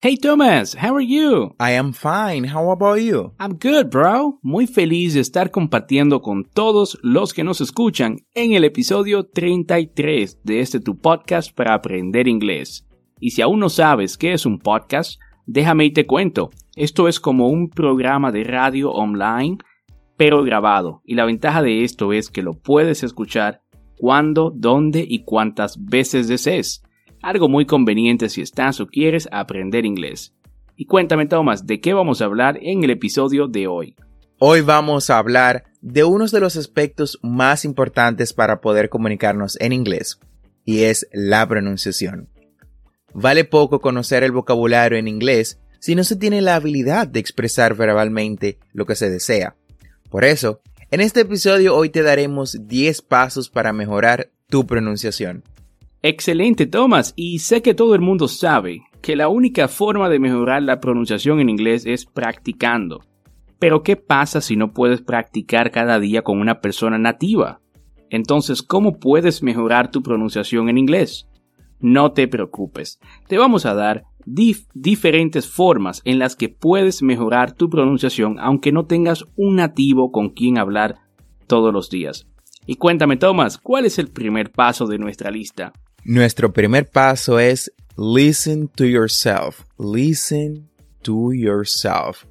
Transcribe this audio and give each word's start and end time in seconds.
Hey 0.00 0.16
Thomas, 0.16 0.76
how 0.80 0.94
are 0.94 1.04
you? 1.04 1.56
I 1.58 1.72
am 1.72 1.92
fine. 1.92 2.44
How 2.44 2.70
about 2.70 3.00
you? 3.00 3.34
I'm 3.40 3.58
good, 3.58 3.90
bro. 3.90 4.38
Muy 4.42 4.68
feliz 4.68 5.14
de 5.14 5.20
estar 5.20 5.50
compartiendo 5.50 6.22
con 6.22 6.44
todos 6.44 6.96
los 7.02 7.34
que 7.34 7.42
nos 7.42 7.60
escuchan 7.60 8.18
en 8.32 8.52
el 8.52 8.62
episodio 8.62 9.24
33 9.24 10.44
de 10.44 10.60
este 10.60 10.78
tu 10.78 10.98
podcast 10.98 11.52
para 11.52 11.74
aprender 11.74 12.28
inglés. 12.28 12.86
Y 13.18 13.30
si 13.30 13.42
aún 13.42 13.58
no 13.58 13.68
sabes 13.68 14.16
qué 14.16 14.34
es 14.34 14.46
un 14.46 14.60
podcast, 14.60 15.20
déjame 15.46 15.86
y 15.86 15.90
te 15.92 16.06
cuento. 16.06 16.50
Esto 16.76 17.08
es 17.08 17.18
como 17.18 17.48
un 17.48 17.68
programa 17.68 18.30
de 18.30 18.44
radio 18.44 18.92
online, 18.92 19.58
pero 20.16 20.44
grabado. 20.44 21.02
Y 21.06 21.16
la 21.16 21.24
ventaja 21.24 21.60
de 21.60 21.82
esto 21.82 22.12
es 22.12 22.30
que 22.30 22.42
lo 22.42 22.52
puedes 22.52 23.02
escuchar 23.02 23.62
cuando, 23.98 24.52
dónde 24.54 25.04
y 25.08 25.24
cuántas 25.24 25.84
veces 25.84 26.28
desees 26.28 26.84
algo 27.22 27.48
muy 27.48 27.66
conveniente 27.66 28.28
si 28.28 28.42
estás 28.42 28.80
o 28.80 28.86
quieres 28.86 29.28
aprender 29.32 29.84
inglés. 29.84 30.34
Y 30.76 30.86
cuéntame 30.86 31.26
Thomas, 31.26 31.66
¿de 31.66 31.80
qué 31.80 31.94
vamos 31.94 32.20
a 32.20 32.26
hablar 32.26 32.58
en 32.62 32.84
el 32.84 32.90
episodio 32.90 33.48
de 33.48 33.66
hoy? 33.66 33.96
Hoy 34.38 34.60
vamos 34.60 35.10
a 35.10 35.18
hablar 35.18 35.64
de 35.80 36.04
uno 36.04 36.26
de 36.26 36.40
los 36.40 36.56
aspectos 36.56 37.18
más 37.22 37.64
importantes 37.64 38.32
para 38.32 38.60
poder 38.60 38.88
comunicarnos 38.88 39.60
en 39.60 39.72
inglés, 39.72 40.20
y 40.64 40.82
es 40.82 41.08
la 41.12 41.46
pronunciación. 41.48 42.28
Vale 43.12 43.44
poco 43.44 43.80
conocer 43.80 44.22
el 44.22 44.32
vocabulario 44.32 44.98
en 44.98 45.08
inglés 45.08 45.58
si 45.80 45.94
no 45.94 46.04
se 46.04 46.16
tiene 46.16 46.40
la 46.40 46.56
habilidad 46.56 47.08
de 47.08 47.20
expresar 47.20 47.74
verbalmente 47.74 48.58
lo 48.72 48.86
que 48.86 48.94
se 48.94 49.10
desea. 49.10 49.56
Por 50.10 50.24
eso, 50.24 50.60
en 50.90 51.00
este 51.00 51.20
episodio 51.20 51.76
hoy 51.76 51.90
te 51.90 52.02
daremos 52.02 52.66
10 52.66 53.02
pasos 53.02 53.50
para 53.50 53.72
mejorar 53.72 54.30
tu 54.48 54.66
pronunciación. 54.66 55.42
Excelente, 56.02 56.66
Thomas. 56.66 57.12
Y 57.16 57.40
sé 57.40 57.60
que 57.62 57.74
todo 57.74 57.94
el 57.94 58.00
mundo 58.00 58.28
sabe 58.28 58.82
que 59.02 59.16
la 59.16 59.28
única 59.28 59.68
forma 59.68 60.08
de 60.08 60.20
mejorar 60.20 60.62
la 60.62 60.80
pronunciación 60.80 61.40
en 61.40 61.48
inglés 61.48 61.86
es 61.86 62.06
practicando. 62.06 63.00
Pero 63.58 63.82
¿qué 63.82 63.96
pasa 63.96 64.40
si 64.40 64.56
no 64.56 64.72
puedes 64.72 65.02
practicar 65.02 65.70
cada 65.70 65.98
día 65.98 66.22
con 66.22 66.38
una 66.40 66.60
persona 66.60 66.98
nativa? 66.98 67.60
Entonces, 68.10 68.62
¿cómo 68.62 68.98
puedes 68.98 69.42
mejorar 69.42 69.90
tu 69.90 70.02
pronunciación 70.02 70.68
en 70.68 70.78
inglés? 70.78 71.28
No 71.80 72.12
te 72.12 72.26
preocupes, 72.26 72.98
te 73.28 73.38
vamos 73.38 73.66
a 73.66 73.74
dar 73.74 74.04
diferentes 74.24 75.48
formas 75.48 76.02
en 76.04 76.18
las 76.18 76.36
que 76.36 76.48
puedes 76.48 77.02
mejorar 77.02 77.52
tu 77.52 77.70
pronunciación 77.70 78.38
aunque 78.40 78.72
no 78.72 78.84
tengas 78.84 79.24
un 79.36 79.56
nativo 79.56 80.10
con 80.10 80.30
quien 80.30 80.58
hablar 80.58 80.96
todos 81.46 81.72
los 81.72 81.88
días. 81.88 82.26
Y 82.66 82.74
cuéntame, 82.76 83.16
Thomas, 83.16 83.58
¿cuál 83.58 83.86
es 83.86 83.98
el 83.98 84.08
primer 84.08 84.52
paso 84.52 84.86
de 84.86 84.98
nuestra 84.98 85.30
lista? 85.30 85.72
Nuestro 86.10 86.54
primer 86.54 86.88
paso 86.88 87.38
es 87.38 87.70
listen 87.98 88.68
to 88.68 88.86
yourself. 88.86 89.64
Listen 89.78 90.66
to 91.02 91.34
yourself. 91.34 92.24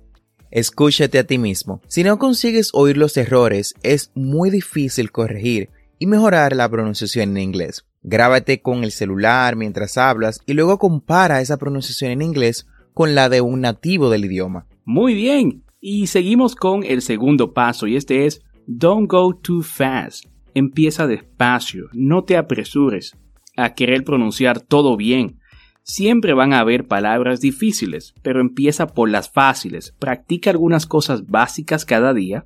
Escúchate 0.49 1.19
a 1.19 1.25
ti 1.25 1.37
mismo. 1.37 1.79
Si 1.87 2.03
no 2.03 2.17
consigues 2.17 2.71
oír 2.73 2.97
los 2.97 3.15
errores, 3.17 3.75
es 3.83 4.11
muy 4.15 4.49
difícil 4.49 5.11
corregir 5.11 5.69
y 5.99 6.07
mejorar 6.07 6.55
la 6.55 6.67
pronunciación 6.67 7.29
en 7.29 7.37
inglés. 7.37 7.85
Grábate 8.01 8.63
con 8.63 8.83
el 8.83 8.91
celular 8.91 9.55
mientras 9.55 9.99
hablas 9.99 10.41
y 10.47 10.53
luego 10.53 10.79
compara 10.79 11.41
esa 11.41 11.57
pronunciación 11.57 12.09
en 12.09 12.23
inglés 12.23 12.65
con 12.95 13.13
la 13.13 13.29
de 13.29 13.41
un 13.41 13.61
nativo 13.61 14.09
del 14.09 14.25
idioma. 14.25 14.65
Muy 14.85 15.13
bien. 15.13 15.61
Y 15.79 16.07
seguimos 16.07 16.55
con 16.55 16.83
el 16.83 17.03
segundo 17.03 17.53
paso 17.53 17.85
y 17.85 17.95
este 17.95 18.25
es 18.25 18.41
Don't 18.65 19.07
go 19.07 19.35
too 19.35 19.61
fast. 19.61 20.25
Empieza 20.55 21.05
despacio, 21.05 21.89
no 21.93 22.23
te 22.23 22.37
apresures 22.37 23.15
a 23.57 23.73
querer 23.73 24.03
pronunciar 24.03 24.61
todo 24.61 24.95
bien. 24.95 25.39
Siempre 25.83 26.33
van 26.33 26.53
a 26.53 26.59
haber 26.59 26.87
palabras 26.87 27.41
difíciles, 27.41 28.13
pero 28.21 28.39
empieza 28.39 28.87
por 28.87 29.09
las 29.09 29.29
fáciles. 29.29 29.93
Practica 29.99 30.49
algunas 30.49 30.85
cosas 30.85 31.27
básicas 31.27 31.85
cada 31.85 32.13
día. 32.13 32.45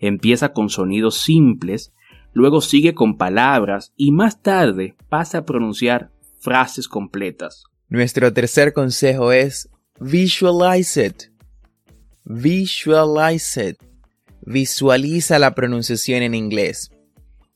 Empieza 0.00 0.52
con 0.52 0.68
sonidos 0.68 1.18
simples, 1.18 1.92
luego 2.32 2.60
sigue 2.60 2.94
con 2.94 3.16
palabras 3.16 3.92
y 3.96 4.12
más 4.12 4.42
tarde 4.42 4.94
pasa 5.08 5.38
a 5.38 5.44
pronunciar 5.44 6.10
frases 6.40 6.88
completas. 6.88 7.64
Nuestro 7.88 8.32
tercer 8.32 8.72
consejo 8.72 9.32
es 9.32 9.68
visualize 10.00 11.06
it. 11.06 11.22
Visualize 12.24 13.70
it. 13.70 13.76
Visualiza 14.42 15.38
la 15.38 15.54
pronunciación 15.54 16.22
en 16.22 16.34
inglés. 16.34 16.90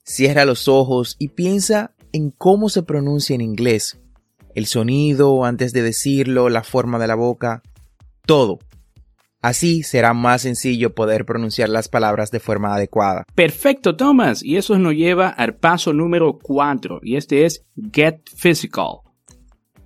Cierra 0.03 0.45
los 0.45 0.67
ojos 0.67 1.15
y 1.19 1.29
piensa 1.29 1.95
en 2.13 2.31
cómo 2.31 2.69
se 2.69 2.83
pronuncia 2.83 3.35
en 3.35 3.41
inglés, 3.41 4.01
el 4.55 4.67
sonido 4.67 5.45
antes 5.45 5.73
de 5.73 5.83
decirlo, 5.83 6.49
la 6.49 6.63
forma 6.63 6.99
de 6.99 7.07
la 7.07 7.15
boca, 7.15 7.63
todo. 8.27 8.59
Así 9.43 9.83
será 9.83 10.13
más 10.13 10.43
sencillo 10.43 10.95
poder 10.95 11.25
pronunciar 11.25 11.71
las 11.71 11.89
palabras 11.89 12.31
de 12.31 12.41
forma 12.41 12.75
adecuada. 12.75 13.25
Perfecto, 13.35 13.97
Thomas. 13.97 14.43
Y 14.43 14.57
eso 14.57 14.79
nos 14.79 14.95
lleva 14.95 15.29
al 15.29 15.55
paso 15.55 15.95
número 15.95 16.39
4, 16.43 17.01
y 17.03 17.17
este 17.17 17.47
es 17.47 17.65
Get 17.93 18.21
Physical. 18.37 18.99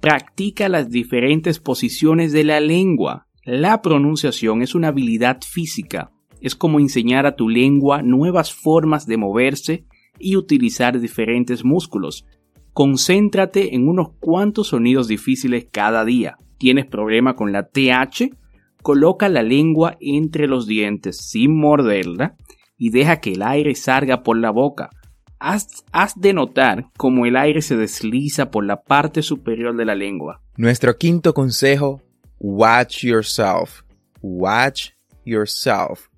Practica 0.00 0.68
las 0.68 0.90
diferentes 0.90 1.60
posiciones 1.60 2.32
de 2.32 2.44
la 2.44 2.58
lengua. 2.58 3.28
La 3.44 3.80
pronunciación 3.80 4.62
es 4.62 4.74
una 4.74 4.88
habilidad 4.88 5.38
física. 5.42 6.10
Es 6.40 6.56
como 6.56 6.80
enseñar 6.80 7.24
a 7.24 7.36
tu 7.36 7.48
lengua 7.48 8.02
nuevas 8.02 8.52
formas 8.52 9.06
de 9.06 9.16
moverse 9.16 9.86
y 10.18 10.36
utilizar 10.36 10.98
diferentes 11.00 11.64
músculos. 11.64 12.26
Concéntrate 12.72 13.74
en 13.74 13.88
unos 13.88 14.08
cuantos 14.20 14.68
sonidos 14.68 15.08
difíciles 15.08 15.66
cada 15.70 16.04
día. 16.04 16.36
¿Tienes 16.58 16.86
problema 16.86 17.36
con 17.36 17.52
la 17.52 17.68
TH? 17.68 18.34
Coloca 18.82 19.28
la 19.28 19.42
lengua 19.42 19.96
entre 20.00 20.46
los 20.46 20.66
dientes 20.66 21.18
sin 21.18 21.58
morderla 21.58 22.36
y 22.76 22.90
deja 22.90 23.20
que 23.20 23.32
el 23.32 23.42
aire 23.42 23.74
salga 23.74 24.22
por 24.22 24.36
la 24.36 24.50
boca. 24.50 24.90
Haz, 25.38 25.84
de 26.16 26.32
notar 26.32 26.90
cómo 26.96 27.26
el 27.26 27.36
aire 27.36 27.60
se 27.60 27.76
desliza 27.76 28.50
por 28.50 28.64
la 28.64 28.82
parte 28.82 29.22
superior 29.22 29.76
de 29.76 29.84
la 29.84 29.94
lengua. 29.94 30.40
Nuestro 30.56 30.96
quinto 30.96 31.34
consejo, 31.34 32.02
watch 32.38 33.04
yourself. 33.04 33.82
Watch 34.22 34.90
yourself. 35.24 36.08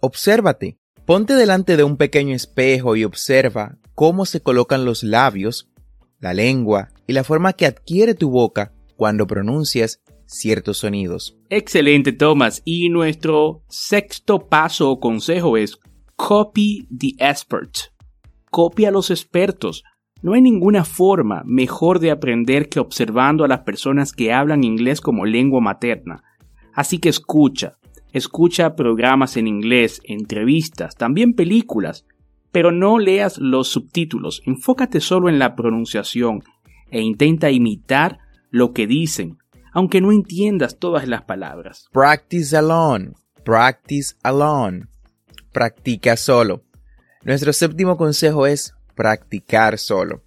Obsérvate. 0.00 0.81
Ponte 1.12 1.34
delante 1.34 1.76
de 1.76 1.84
un 1.84 1.98
pequeño 1.98 2.34
espejo 2.34 2.96
y 2.96 3.04
observa 3.04 3.76
cómo 3.94 4.24
se 4.24 4.40
colocan 4.40 4.86
los 4.86 5.02
labios, 5.02 5.70
la 6.20 6.32
lengua 6.32 6.88
y 7.06 7.12
la 7.12 7.22
forma 7.22 7.52
que 7.52 7.66
adquiere 7.66 8.14
tu 8.14 8.30
boca 8.30 8.72
cuando 8.96 9.26
pronuncias 9.26 10.00
ciertos 10.24 10.78
sonidos. 10.78 11.36
Excelente, 11.50 12.12
Thomas. 12.12 12.62
Y 12.64 12.88
nuestro 12.88 13.62
sexto 13.68 14.48
paso 14.48 14.90
o 14.90 15.00
consejo 15.00 15.58
es 15.58 15.78
copy 16.16 16.88
the 16.88 17.12
expert. 17.18 17.76
Copia 18.50 18.88
a 18.88 18.92
los 18.92 19.10
expertos. 19.10 19.84
No 20.22 20.32
hay 20.32 20.40
ninguna 20.40 20.82
forma 20.82 21.42
mejor 21.44 21.98
de 21.98 22.10
aprender 22.10 22.70
que 22.70 22.80
observando 22.80 23.44
a 23.44 23.48
las 23.48 23.60
personas 23.64 24.14
que 24.14 24.32
hablan 24.32 24.64
inglés 24.64 25.02
como 25.02 25.26
lengua 25.26 25.60
materna. 25.60 26.22
Así 26.72 26.96
que 26.96 27.10
escucha, 27.10 27.76
escucha 28.12 28.76
programas 28.76 29.36
en 29.36 29.48
inglés, 29.48 30.00
entrevistas, 30.04 30.96
también 30.96 31.34
películas, 31.34 32.04
pero 32.50 32.70
no 32.70 32.98
leas 32.98 33.38
los 33.38 33.68
subtítulos, 33.68 34.42
enfócate 34.46 35.00
solo 35.00 35.28
en 35.28 35.38
la 35.38 35.56
pronunciación 35.56 36.42
e 36.90 37.00
intenta 37.00 37.50
imitar 37.50 38.18
lo 38.50 38.72
que 38.72 38.86
dicen, 38.86 39.38
aunque 39.72 40.00
no 40.00 40.12
entiendas 40.12 40.78
todas 40.78 41.08
las 41.08 41.22
palabras. 41.22 41.88
Practice 41.92 42.56
alone, 42.56 43.12
practice 43.44 44.14
alone. 44.22 44.86
Practica 45.52 46.16
solo. 46.16 46.64
Nuestro 47.24 47.52
séptimo 47.52 47.98
consejo 47.98 48.46
es 48.46 48.74
practicar 48.94 49.78
solo. 49.78 50.22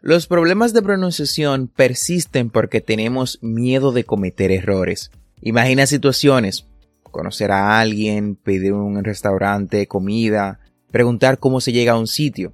Los 0.00 0.26
problemas 0.26 0.72
de 0.72 0.80
pronunciación 0.80 1.68
persisten 1.68 2.48
porque 2.48 2.80
tenemos 2.80 3.38
miedo 3.42 3.92
de 3.92 4.04
cometer 4.04 4.50
errores. 4.50 5.10
Imagina 5.42 5.86
situaciones, 5.86 6.66
conocer 7.10 7.50
a 7.50 7.80
alguien, 7.80 8.36
pedir 8.36 8.72
un 8.72 9.02
restaurante, 9.04 9.86
comida, 9.86 10.60
preguntar 10.90 11.38
cómo 11.38 11.60
se 11.60 11.72
llega 11.72 11.92
a 11.92 11.98
un 11.98 12.06
sitio. 12.06 12.52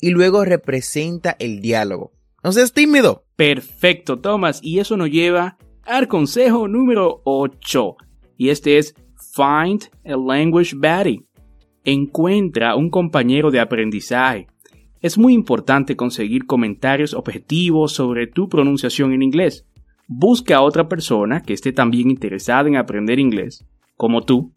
Y 0.00 0.10
luego 0.10 0.44
representa 0.44 1.36
el 1.38 1.60
diálogo. 1.60 2.12
No 2.42 2.52
seas 2.52 2.72
tímido. 2.72 3.24
Perfecto, 3.36 4.18
Thomas. 4.18 4.60
Y 4.62 4.78
eso 4.78 4.96
nos 4.96 5.10
lleva 5.10 5.56
al 5.84 6.08
consejo 6.08 6.68
número 6.68 7.22
8. 7.24 7.96
Y 8.36 8.50
este 8.50 8.78
es 8.78 8.94
Find 9.34 9.90
a 10.04 10.16
Language 10.16 10.76
Buddy. 10.76 11.26
Encuentra 11.84 12.76
un 12.76 12.90
compañero 12.90 13.50
de 13.50 13.60
aprendizaje. 13.60 14.46
Es 15.00 15.18
muy 15.18 15.34
importante 15.34 15.96
conseguir 15.96 16.46
comentarios 16.46 17.14
objetivos 17.14 17.92
sobre 17.92 18.26
tu 18.26 18.48
pronunciación 18.48 19.12
en 19.12 19.22
inglés. 19.22 19.66
Busca 20.08 20.56
a 20.56 20.62
otra 20.62 20.88
persona 20.88 21.42
que 21.42 21.52
esté 21.52 21.72
también 21.72 22.10
interesada 22.10 22.68
en 22.68 22.76
aprender 22.76 23.18
inglés, 23.18 23.66
como 23.96 24.22
tú. 24.22 24.52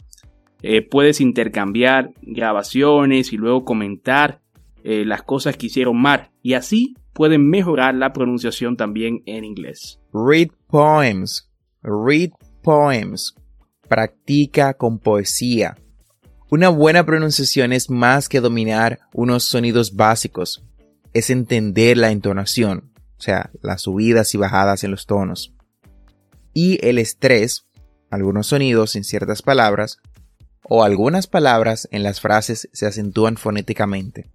Eh, 0.62 0.81
puedes 0.81 1.21
intercambiar 1.21 2.12
grabaciones 2.21 3.31
y 3.31 3.38
luego 3.38 3.63
comentar 3.63 4.41
eh, 4.83 5.06
las 5.06 5.24
cosas 5.24 5.56
que 5.57 5.68
hicieron 5.68 6.01
mal 6.01 6.31
y 6.41 6.53
así 6.53 6.95
pueden 7.13 7.50
mejorar 7.50 7.95
la 7.95 8.13
pronunciación 8.13 8.77
también 8.77 9.24
en 9.25 9.44
inglés. 9.44 10.00
Read 10.13 10.50
poems. 10.68 11.50
Read 11.81 12.31
poems. 12.62 13.36
Practica 13.88 14.74
con 14.74 15.00
poesía. 15.00 15.75
Una 16.50 16.69
buena 16.69 17.06
pronunciación 17.06 17.74
es 17.74 17.89
más 17.89 18.27
que 18.27 18.39
dominar 18.39 19.00
unos 19.13 19.44
sonidos 19.44 19.95
básicos. 19.95 20.65
Es 21.13 21.30
entender 21.30 21.97
la 21.97 22.12
entonación, 22.12 22.91
o 23.18 23.21
sea, 23.21 23.51
las 23.62 23.81
subidas 23.81 24.33
y 24.33 24.38
bajadas 24.38 24.83
en 24.83 24.91
los 24.91 25.06
tonos. 25.06 25.53
Y 26.53 26.83
el 26.86 26.97
estrés, 26.97 27.68
algunos 28.09 28.47
sonidos 28.47 28.95
en 28.95 29.03
ciertas 29.03 29.41
palabras, 29.41 30.00
o 30.63 30.83
algunas 30.83 31.27
palabras 31.27 31.88
en 31.91 32.03
las 32.03 32.21
frases 32.21 32.69
se 32.73 32.85
acentúan 32.85 33.38
fonéticamente. 33.38 34.29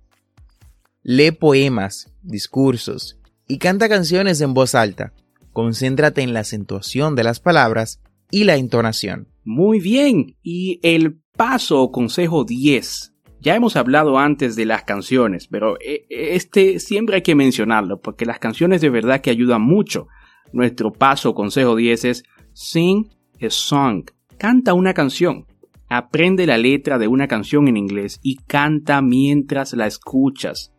Lee 1.03 1.31
poemas, 1.31 2.12
discursos 2.23 3.19
y 3.47 3.59
canta 3.59 3.88
canciones 3.88 4.41
en 4.41 4.55
voz 4.55 4.75
alta. 4.75 5.12
Concéntrate 5.53 6.23
en 6.23 6.32
la 6.32 6.41
acentuación 6.41 7.15
de 7.15 7.25
las 7.25 7.41
palabras 7.41 8.00
y 8.31 8.44
la 8.44 8.56
entonación. 8.56 9.29
Muy 9.44 9.79
bien, 9.79 10.37
y 10.43 10.81
el 10.82 11.20
paso 11.37 11.82
o 11.82 11.93
consejo 11.93 12.44
10. 12.44 13.12
Ya 13.41 13.55
hemos 13.55 13.77
hablado 13.77 14.19
antes 14.19 14.56
de 14.56 14.65
las 14.65 14.85
canciones, 14.85 15.47
pero 15.47 15.77
eh, 15.81 16.06
este 16.09 16.81
siempre 16.81 17.17
hay 17.17 17.23
que 17.23 17.35
mencionarlo 17.35 18.00
porque 18.00 18.25
las 18.25 18.38
canciones 18.38 18.81
de 18.81 18.88
verdad 18.88 19.20
que 19.20 19.31
ayudan 19.31 19.61
mucho. 19.61 20.09
Nuestro 20.53 20.93
paso 20.93 21.31
o 21.31 21.35
consejo 21.35 21.77
10 21.77 22.05
es 22.06 22.25
sing 22.55 23.14
a 23.41 23.51
song. 23.51 24.05
Canta 24.39 24.75
una 24.75 24.95
canción. 24.95 25.47
Aprende 25.89 26.47
la 26.47 26.59
letra 26.59 26.99
de 26.99 27.09
una 27.09 27.29
canción 27.29 27.69
en 27.69 27.77
inglés 27.77 28.19
y 28.23 28.37
canta 28.37 29.01
mientras 29.03 29.73
la 29.75 29.87
escuchas. 29.87 30.73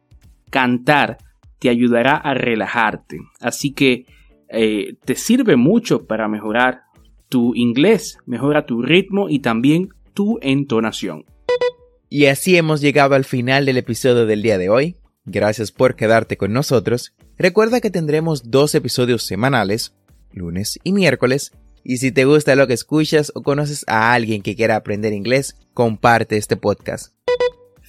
Cantar 0.49 1.17
te 1.59 1.69
ayudará 1.69 2.17
a 2.17 2.33
relajarte. 2.33 3.19
Así 3.39 3.71
que 3.71 4.05
eh, 4.49 4.95
te 5.05 5.15
sirve 5.15 5.55
mucho 5.55 6.05
para 6.05 6.27
mejorar 6.27 6.81
tu 7.29 7.55
inglés, 7.55 8.17
mejora 8.25 8.65
tu 8.65 8.81
ritmo 8.81 9.29
y 9.29 9.39
también 9.39 9.89
tu 10.13 10.37
entonación. 10.41 11.25
Y 12.09 12.27
así 12.27 12.55
hemos 12.55 12.81
llegado 12.81 13.15
al 13.15 13.25
final 13.25 13.65
del 13.65 13.77
episodio 13.77 14.25
del 14.25 14.41
día 14.41 14.57
de 14.57 14.69
hoy. 14.69 14.97
Gracias 15.25 15.71
por 15.71 15.95
quedarte 15.95 16.37
con 16.37 16.53
nosotros. 16.53 17.15
Recuerda 17.37 17.81
que 17.81 17.89
tendremos 17.89 18.51
dos 18.51 18.75
episodios 18.75 19.23
semanales, 19.23 19.95
lunes 20.31 20.79
y 20.83 20.93
miércoles. 20.93 21.51
Y 21.87 21.97
si 21.97 22.11
te 22.11 22.25
gusta 22.25 22.55
lo 22.55 22.65
que 22.65 22.73
escuchas 22.73 23.31
o 23.35 23.43
conoces 23.43 23.85
a 23.87 24.11
alguien 24.11 24.41
que 24.41 24.55
quiera 24.55 24.75
aprender 24.75 25.13
inglés, 25.13 25.55
comparte 25.75 26.35
este 26.35 26.57
podcast. 26.57 27.13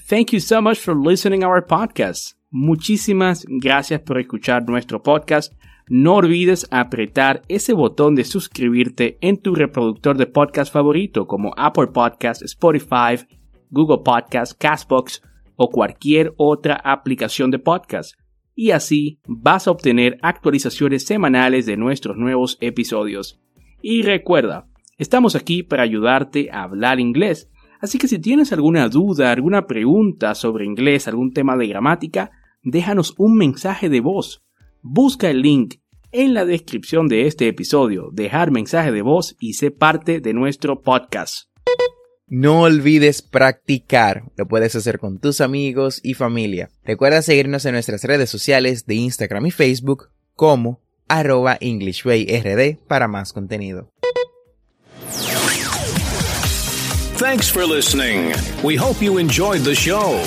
Thank 0.06 0.32
you 0.32 0.40
so 0.40 0.60
much 0.60 0.76
for 0.76 0.94
listening 0.94 1.42
our 1.42 1.64
podcast. 1.64 2.36
Muchísimas 2.50 3.46
gracias 3.48 4.02
por 4.02 4.20
escuchar 4.20 4.68
nuestro 4.68 5.02
podcast. 5.02 5.54
No 5.88 6.16
olvides 6.16 6.68
apretar 6.70 7.40
ese 7.48 7.72
botón 7.72 8.14
de 8.16 8.24
suscribirte 8.24 9.16
en 9.22 9.38
tu 9.38 9.54
reproductor 9.54 10.18
de 10.18 10.26
podcast 10.26 10.70
favorito 10.70 11.26
como 11.26 11.54
Apple 11.56 11.86
Podcast, 11.86 12.42
Spotify, 12.42 13.24
Google 13.70 14.02
Podcast, 14.04 14.60
Castbox 14.60 15.22
o 15.56 15.70
cualquier 15.70 16.34
otra 16.36 16.74
aplicación 16.74 17.50
de 17.50 17.60
podcast. 17.60 18.14
Y 18.54 18.72
así 18.72 19.20
vas 19.26 19.66
a 19.66 19.70
obtener 19.70 20.18
actualizaciones 20.20 21.06
semanales 21.06 21.64
de 21.64 21.78
nuestros 21.78 22.18
nuevos 22.18 22.58
episodios. 22.60 23.40
Y 23.82 24.02
recuerda, 24.02 24.66
estamos 24.98 25.36
aquí 25.36 25.62
para 25.62 25.82
ayudarte 25.82 26.50
a 26.50 26.62
hablar 26.62 27.00
inglés. 27.00 27.50
Así 27.80 27.98
que 27.98 28.08
si 28.08 28.18
tienes 28.18 28.52
alguna 28.52 28.88
duda, 28.88 29.30
alguna 29.30 29.66
pregunta 29.66 30.34
sobre 30.34 30.64
inglés, 30.64 31.08
algún 31.08 31.32
tema 31.32 31.56
de 31.56 31.66
gramática, 31.66 32.30
déjanos 32.62 33.14
un 33.18 33.36
mensaje 33.36 33.88
de 33.88 34.00
voz. 34.00 34.42
Busca 34.82 35.30
el 35.30 35.42
link 35.42 35.74
en 36.12 36.34
la 36.34 36.44
descripción 36.44 37.08
de 37.08 37.26
este 37.26 37.48
episodio, 37.48 38.08
dejar 38.12 38.50
mensaje 38.50 38.92
de 38.92 39.02
voz 39.02 39.36
y 39.38 39.54
sé 39.54 39.70
parte 39.70 40.20
de 40.20 40.32
nuestro 40.32 40.80
podcast. 40.80 41.48
No 42.28 42.62
olvides 42.62 43.22
practicar. 43.22 44.24
Lo 44.36 44.48
puedes 44.48 44.74
hacer 44.74 44.98
con 44.98 45.20
tus 45.20 45.40
amigos 45.40 46.00
y 46.02 46.14
familia. 46.14 46.70
Recuerda 46.84 47.22
seguirnos 47.22 47.64
en 47.66 47.72
nuestras 47.72 48.02
redes 48.02 48.30
sociales 48.30 48.86
de 48.86 48.96
Instagram 48.96 49.46
y 49.46 49.50
Facebook 49.52 50.08
como 50.34 50.80
arroba 51.08 51.56
EnglishWayRD 51.60 52.78
para 52.86 53.08
más 53.08 53.32
contenido. 53.32 53.88
Thanks 57.18 57.48
for 57.48 57.64
listening. 57.64 58.34
We 58.62 58.76
hope 58.76 59.00
you 59.00 59.18
enjoyed 59.18 59.62
the 59.62 59.74
show. 59.74 60.20